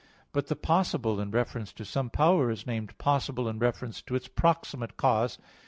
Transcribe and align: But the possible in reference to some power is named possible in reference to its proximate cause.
But 0.31 0.47
the 0.47 0.55
possible 0.55 1.19
in 1.21 1.29
reference 1.29 1.71
to 1.73 1.85
some 1.85 2.09
power 2.09 2.49
is 2.49 2.65
named 2.65 2.97
possible 2.97 3.47
in 3.47 3.59
reference 3.59 4.01
to 4.01 4.15
its 4.15 4.27
proximate 4.27 4.97
cause. 4.97 5.37